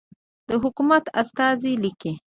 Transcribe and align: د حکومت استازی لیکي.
د 0.49 0.51
حکومت 0.63 1.03
استازی 1.21 1.73
لیکي. 1.83 2.13